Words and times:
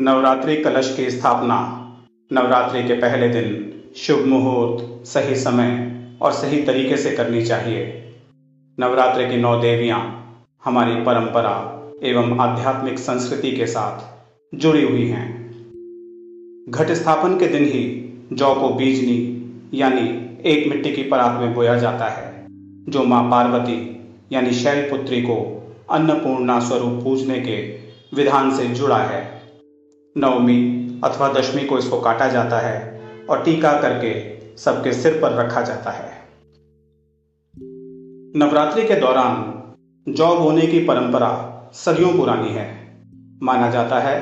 नवरात्रि 0.00 0.56
कलश 0.56 0.96
की 0.96 1.10
स्थापना। 1.10 1.56
नवरात्रि 2.32 2.84
के 2.84 2.94
पहले 2.94 3.28
दिन 3.28 3.74
शुभ 3.96 4.26
मुहूर्त, 4.26 5.06
सही 5.06 5.36
समय 5.36 6.00
और 6.22 6.32
सही 6.32 6.62
तरीके 6.62 6.96
से 6.96 7.10
करनी 7.10 7.42
चाहिए। 7.42 8.12
नवरात्रि 8.80 9.26
की 9.26 9.36
नौ 9.36 9.60
देवियाँ 9.60 10.24
हमारी 10.64 10.94
परंपरा 10.94 11.82
एवं 12.02 12.38
आध्यात्मिक 12.38 12.98
संस्कृति 12.98 13.52
के 13.52 13.66
साथ 13.66 13.98
जुड़ी 14.56 14.82
हुई 14.82 15.08
हैं। 15.08 15.50
घट 16.68 16.90
स्थापन 16.90 17.38
के 17.38 17.48
दिन 17.48 17.64
ही 17.64 18.12
जौ 18.32 18.54
को 18.54 18.68
बीजनी, 18.68 19.50
यानी 19.74 20.36
एक 20.50 20.68
मिट्टी 20.68 20.92
की 20.92 21.02
परात 21.02 21.40
में 21.40 21.54
बोया 21.54 21.78
जाता 21.78 22.08
है, 22.08 22.46
जो 22.88 23.04
माँ 23.04 23.30
पार्वती, 23.30 24.06
यानी 24.32 24.50
शैलपुत्री 24.50 25.22
को 25.22 25.66
अन्नपूर्णा 25.90 26.60
स्वरूप 26.60 27.04
पूजने 27.04 27.40
के 27.40 27.56
विधान 28.16 28.56
से 28.56 28.66
जुड़ा 28.66 28.98
है। 28.98 29.37
नवमी 30.18 31.00
अथवा 31.04 31.32
दशमी 31.32 31.64
को 31.64 31.78
इसको 31.78 32.00
काटा 32.00 32.28
जाता 32.28 32.58
है 32.58 32.78
और 33.30 33.42
टीका 33.44 33.72
करके 33.72 34.12
सबके 34.56 34.92
सिर 34.92 35.12
पर 35.12 35.32
रखा 35.34 35.60
जाता 35.62 35.90
है। 35.90 36.10
नवरात्रि 38.36 38.82
के 38.82 38.94
दौरान 38.94 39.54
जौ 40.06 40.34
बोने 40.36 40.66
की 40.66 40.78
परंपरा 40.80 41.30
सदियों 41.74 42.16
पुरानी 42.16 42.48
है। 42.48 42.66
माना 43.42 43.70
जाता 43.70 43.98
है 43.98 44.18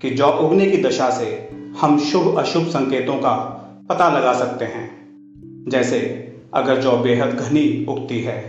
कि 0.00 0.10
जौ 0.10 0.28
उगने 0.28 0.66
की 0.66 0.82
दशा 0.82 1.10
से 1.10 1.26
हम 1.80 1.98
शुभ 1.98 2.38
अशुभ 2.38 2.66
संकेतों 2.66 3.16
का 3.16 3.34
पता 3.88 4.08
लगा 4.18 4.32
सकते 4.32 4.64
हैं। 4.64 4.86
जैसे 5.68 6.00
अगर 6.54 6.80
जौ 6.80 6.96
बेहद 6.96 7.30
घनी 7.30 7.84
उगती 7.88 8.20
है 8.20 8.40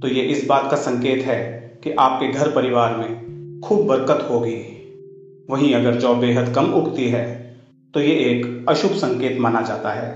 तो 0.00 0.08
ये 0.08 0.22
इस 0.22 0.46
बात 0.48 0.70
का 0.70 0.76
संकेत 0.76 1.26
है 1.26 1.38
कि 1.84 1.92
आपके 1.92 2.28
घर 2.28 2.50
परिवार 2.50 2.96
में 2.96 3.60
खूब 3.60 3.86
बरकत 3.86 4.26
होगी। 4.30 4.75
वहीं 5.50 5.74
अगर 5.74 5.94
जौ 5.94 6.14
बेहद 6.14 6.54
कम 6.54 6.72
उगती 6.74 7.08
है 7.08 7.24
तो 7.94 8.00
ये 8.00 8.14
एक 8.30 8.66
अशुभ 8.68 8.90
संकेत 8.90 9.38
माना 9.38 9.60
जाता 9.60 9.92
है। 9.92 10.08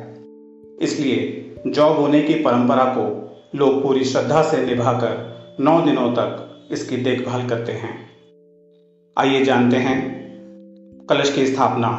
इसलिए 0.81 1.55
जौ 1.67 1.95
बोने 1.95 2.23
की 2.23 2.35
परंपरा 2.35 2.85
को 2.97 3.05
लोग 3.55 3.83
पूरी 3.83 4.05
श्रद्धा 4.05 4.43
से 4.43 4.65
निभाकर 4.67 5.57
नौ 5.61 5.81
दिनों 5.81 6.11
तक 6.13 6.69
इसकी 6.73 6.97
देखभाल 6.97 7.49
करते 7.49 7.73
हैं। 7.73 7.95
आइए 9.17 9.45
जानते 9.45 9.77
हैं, 9.77 9.99
कलश 11.11 11.35
की 11.35 11.47
स्थापना 11.47 11.91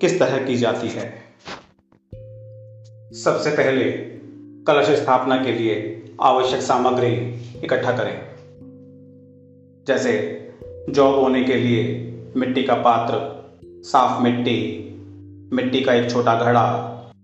किस 0.00 0.18
तरह 0.18 0.44
की 0.44 0.56
जाती 0.56 0.88
है। 0.88 1.06
सबसे 3.14 3.50
पहले 3.50 3.84
कलश 4.64 4.90
स्थापना 4.90 5.42
के 5.44 5.52
लिए 5.52 5.76
आवश्यक 6.20 6.60
सामग्री 6.60 7.14
इकट्ठा 7.64 7.92
करें। 7.92 8.16
जैसे 9.86 10.12
जौ 10.90 11.12
बोने 11.12 11.44
के 11.44 11.54
लिए 11.54 11.84
मिट्टी 12.36 12.62
का 12.62 12.74
पात्र, 12.74 13.18
साफ़ 13.82 14.22
मिट्टी 14.22 14.84
मिट्टी 15.52 15.80
का 15.80 15.92
एक 15.92 16.10
छोटा 16.10 16.34
घड़ा, 16.40 16.64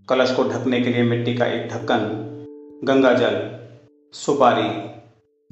कलश 0.09 0.35
को 0.37 0.45
ढकने 0.45 0.81
के 0.81 0.91
लिए 0.91 1.03
मिट्टी 1.03 1.35
का 1.35 1.47
एक 1.47 1.69
ढक्कन, 1.69 2.07
गंगा 2.85 3.13
जल, 3.13 3.59
सुपारी, 4.13 4.69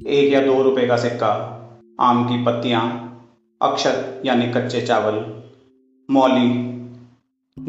एक 0.09 0.33
या 0.33 0.41
दो 0.41 0.61
रुपए 0.63 0.87
का 0.87 0.97
सिक्का, 0.97 1.31
आम 1.99 2.23
की 2.25 2.43
पत्तियाँ, 2.43 3.09
अक्षत 3.61 4.21
यानी 4.25 4.47
कच्चे 4.51 4.81
चावल, 4.81 5.43
मौली, 6.11 6.49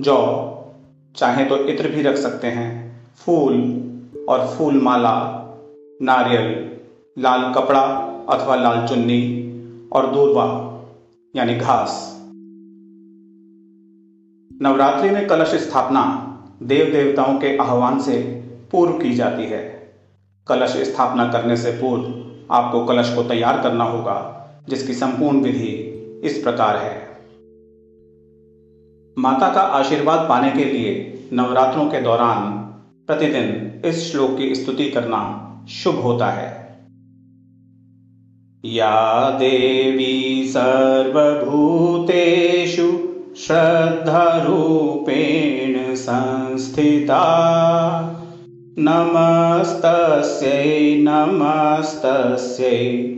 जौ, 0.02 0.18
चाहे 1.16 1.44
तो 1.44 1.56
इत्र 1.56 1.88
भी 1.88 2.02
रख 2.02 2.16
सकते 2.16 2.46
हैं, 2.46 2.96
फूल 3.16 3.54
और 4.28 4.46
फूल 4.46 4.80
माला 4.82 5.40
नारियल, 6.02 6.70
लाल 7.18 7.52
कपड़ा 7.54 7.80
अथवा 8.28 8.56
लाल 8.56 8.86
चुन्नी 8.86 9.22
और 9.92 10.06
दूरवा। 10.06 10.70
यानी 11.36 11.54
घास। 11.54 12.20
नवरात्रि 14.62 15.10
में 15.10 15.26
कलश 15.26 15.48
स्थापना 15.48 16.02
देव 16.62 16.92
देवताओं 16.92 17.38
के 17.38 17.56
आह्वान 17.56 18.00
से 18.00 18.18
पूर्व 18.72 18.92
की 18.92 19.14
जाती 19.14 19.42
है। 19.42 19.92
कलश 20.48 20.76
स्थापना 20.76 21.32
करने 21.32 21.56
से 21.56 21.70
पूर्व 21.70 22.02
आपको 22.50 22.84
कलश 22.84 23.14
को 23.14 23.22
तैयार 23.22 23.62
करना 23.62 23.84
होगा, 23.84 24.46
जिसकी 24.68 24.94
संपूर्ण 24.94 25.40
विधि 25.40 25.90
इस 26.24 26.42
प्रकार 26.42 26.76
है। 26.76 27.08
माता 29.18 29.54
का 29.54 29.60
आशीर्वाद 29.60 30.28
पाने 30.28 30.50
के 30.50 30.64
लिए 30.64 31.28
नवरात्रों 31.32 31.86
के 31.86 32.00
दौरान 32.00 32.52
प्रतिदिन 33.06 33.82
इस 33.84 34.12
श्लोक 34.12 34.36
की 34.36 34.54
स्तुति 34.54 34.90
करना 34.90 35.50
शुभ 35.68 35.94
होता 35.94 36.26
है। 36.26 36.63
या 38.66 39.30
देवी 39.30 40.44
सर्वभूतेषु 40.48 42.98
श्रद्धारूपेण 43.36 45.94
संस्थिता। 45.94 47.24
नमस्तस्यै 48.78 50.96
नमस्तस्यै 51.00 53.16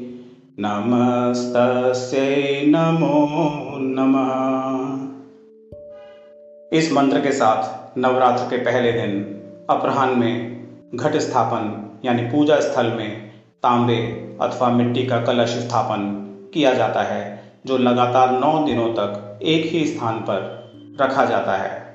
नमस्तस्यै 0.58 2.62
नमो 2.66 3.78
नमः। 3.78 5.08
इस 6.78 6.92
मंत्र 6.92 7.20
के 7.20 7.32
साथ 7.32 7.98
नवरात्र 7.98 8.50
के 8.50 8.56
पहले 8.56 8.92
दिन 8.92 9.40
अपराह्न 9.70 10.18
में 10.18 10.66
घट 10.94 11.16
स्थापन, 11.16 11.90
यानी 12.04 12.22
पूजा 12.22 12.60
स्थल 12.60 12.86
में 12.86 13.25
तांबे 13.62 13.96
अथवा 14.40 14.68
मिट्टी 14.68 15.06
का 15.06 15.20
कलश 15.20 15.48
स्थापन 15.48 16.22
किया 16.54 16.74
जाता 16.74 17.02
है, 17.02 17.52
जो 17.66 17.78
लगातार 17.78 18.30
नौ 18.30 18.66
दिनों 18.66 18.88
तक 18.88 19.38
एक 19.42 19.66
ही 19.66 19.86
स्थान 19.86 20.18
पर 20.18 20.56
रखा 21.00 21.24
जाता 21.24 21.56
है। 21.56 21.86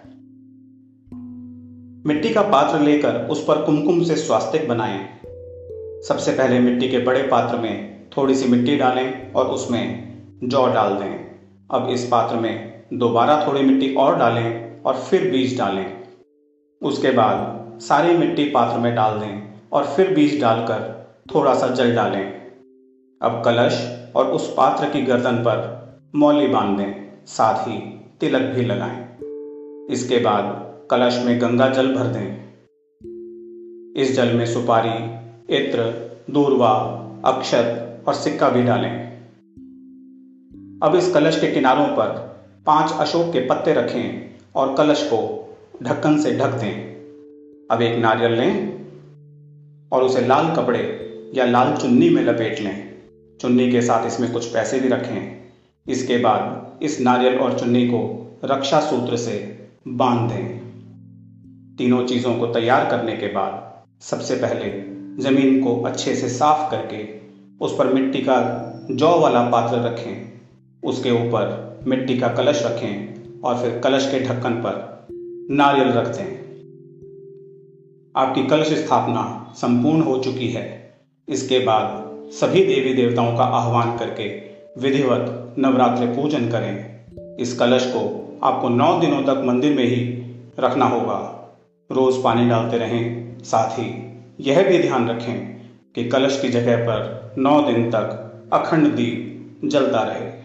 मिट्टी 2.06 2.34
का 2.34 2.42
पात्र 2.42 2.80
लेकर 2.80 3.16
उस 3.16 3.44
पर 3.44 3.62
कुमकुम 3.62 4.04
से 4.04 4.16
स्वास्तिक 4.16 4.68
बनाएँ। 4.70 5.00
सबसे 6.08 6.32
पहले 6.32 6.60
मिट्टी 6.60 6.90
के 6.90 7.00
बड़े 7.00 7.22
पात्र 7.24 7.58
में 7.58 8.08
थोड़ी 8.18 8.36
सी 8.36 8.48
मिट्टी 8.48 8.76
डालें 8.78 9.34
और 9.34 9.46
उसमें 9.46 10.14
जौ 10.44 10.68
डाल 10.68 10.94
दें। 10.94 11.32
अब 11.72 11.90
इस 11.90 12.08
पात्र 12.08 12.36
में 12.36 12.84
दोबारा 12.94 13.48
थोड़ी 13.48 13.62
मिट्टी 13.62 13.96
और 13.96 14.16
डालें 14.16 14.82
और 14.82 14.94
फिर 14.94 15.32
बीज 15.32 15.58
डालें। 15.58 16.04
उसके 16.82 17.12
बाद 17.12 17.80
सारी 17.82 18.18
मिट्टी 18.18 18.46
पात्र 18.46 18.80
में 18.80 18.96
डाल 18.96 19.20
दें 19.20 19.54
और 19.72 19.86
फिर 19.86 20.14
बीज 20.14 20.42
डालकर 20.42 21.01
थोड़ा 21.36 21.54
सा 21.54 21.68
जल 21.68 21.96
डालें। 21.96 22.34
अब 23.22 23.42
कलश 23.46 24.06
और 24.16 24.26
उस 24.26 24.54
पात्र 24.54 24.90
की 24.90 25.02
गर्दन 25.02 25.36
पर 25.36 25.82
मौली 26.16 26.48
बाँध 26.48 26.78
दें 26.78 27.12
साथ 27.26 27.68
ही 27.68 27.78
तिलक 28.20 28.42
भी 28.42 28.66
लगाएँ। 28.66 29.18
इसके 29.90 30.20
बाद 30.20 30.72
कलश 30.92 31.24
में 31.26 31.42
गंगा 31.42 31.70
जल 31.70 31.96
भर 31.96 32.08
दें। 32.08 32.42
इस 34.02 34.16
जल 34.16 34.34
में 34.34 34.46
सुपारी, 34.46 35.06
इत्र, 35.56 35.82
दूरवा, 36.30 36.72
अक्षत 37.26 38.00
और 38.08 38.14
सिक्का 38.14 38.50
भी 38.50 38.64
डालें। 38.64 39.12
अब 40.84 40.96
इस 40.96 41.14
कलश 41.14 41.42
के 41.42 41.48
किनारों 41.52 41.88
पर 41.88 42.36
पाँच 42.66 42.94
अशोक 42.94 43.34
के 43.34 43.40
पत्ते 43.40 43.74
रखें 43.74 44.36
और 44.56 44.76
कलश 44.76 45.04
को 45.04 45.50
ढक्कन 45.84 46.18
से 46.18 46.38
ढक 46.38 46.50
दें। 46.50 46.92
अब 47.72 47.82
एक 47.82 48.00
नारियल 48.00 48.32
लें 48.32 48.82
और 49.92 50.04
उसे 50.04 50.22
लाल 50.22 50.56
कपड़े 50.56 51.08
या 51.36 51.46
लाल 51.46 51.78
चुन्नी 51.78 52.10
में 52.10 52.24
लपेट 52.24 52.60
लें। 52.60 52.94
चुन्नी 53.42 53.72
के 53.72 53.82
साथ 53.82 54.08
इसमें 54.08 54.32
कुछ 54.32 54.46
पैसे 54.46 54.80
भी 54.80 54.88
रखें। 54.88 55.42
इसके 55.90 56.18
बाद 56.18 56.72
इस 56.82 57.02
नारियल 57.02 57.36
और 57.36 57.60
चुन्नी 57.60 57.88
को 57.88 58.32
रक्षा 58.46 58.80
सूत्र 58.80 59.18
से 59.18 59.68
बाँध 59.88 60.32
दें। 60.32 60.62
तीनों 61.78 62.06
चीज़ों 62.06 62.36
को 62.36 62.48
तैयार 62.48 62.90
करने 62.90 63.18
के 63.18 63.28
बाद 63.28 63.82
सबसे 64.02 64.36
पहले 64.36 64.92
ज़मीन 65.24 65.64
को 65.64 65.82
अच्छे 65.82 66.16
से 66.16 66.30
साफ़ 66.30 66.72
करके 66.72 67.22
उस 67.66 67.76
पर 67.78 67.88
मिट्टी 67.94 68.20
का 68.20 68.68
जौ 68.92 69.20
वाला 69.20 69.50
पात्र 69.50 69.78
रखें। 69.78 70.32
उसके 70.84 71.12
ऊपर 71.12 71.80
मिट्टी 71.88 72.18
का 72.18 72.28
कलश 72.28 72.64
रखें 72.66 73.14
और 73.42 73.56
फिर 73.56 73.80
कलश 73.80 74.12
के 74.12 74.20
ढक्कन 74.20 74.52
पर 74.52 75.06
नारियल 75.52 75.88
रख 75.88 76.08
दें। 76.08 76.42
आपकी 78.16 78.44
कलश 78.44 78.68
स्थापना 78.68 79.54
संपूर्ण 79.56 80.02
हो 80.02 80.18
चुकी 80.18 80.48
है। 80.48 80.81
इसके 81.32 81.60
बाद 81.60 82.12
सभी 82.32 82.64
देवी 82.64 82.94
देवताओं 82.94 83.38
का 83.38 83.44
आह्वान 83.44 83.98
करके 83.98 84.42
विधिवत 84.82 85.56
नवरात्रि 85.60 86.08
पूजन 86.08 86.50
करें। 86.50 86.96
इस 87.38 87.60
कलश 87.60 87.86
को 87.86 88.28
आपको 88.44 88.70
नौ 88.70 89.00
दिनों 89.00 89.24
तक 89.24 89.42
मंदिर 89.46 89.74
में 89.74 89.84
ही 89.84 90.24
रखना 90.60 90.86
होगा। 90.86 91.38
रोज 91.92 92.24
पानी 92.24 92.50
डालते 92.50 92.78
रहें। 92.78 93.38
साथ 93.44 93.80
ही 93.80 94.18
यह 94.40 94.70
भी 94.70 94.80
ध्यान 94.80 95.10
रखें 95.10 95.62
कि 95.96 96.04
कलश 96.04 96.40
की 96.42 96.50
जगह 96.50 96.78
पर 96.78 97.32
नौ 97.38 97.62
दिन 97.62 97.92
तक 97.92 98.34
अखंड 98.54 98.88
दीप 98.88 99.52
जलता 99.66 100.02
रहे। 100.02 100.41